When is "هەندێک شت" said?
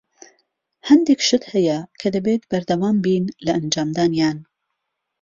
0.87-1.43